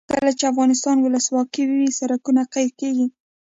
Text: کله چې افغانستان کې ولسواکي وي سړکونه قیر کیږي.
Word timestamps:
کله 0.11 0.31
چې 0.37 0.43
افغانستان 0.51 0.95
کې 0.97 1.03
ولسواکي 1.05 1.63
وي 1.67 1.87
سړکونه 1.99 2.41
قیر 2.53 2.69
کیږي. 2.79 3.07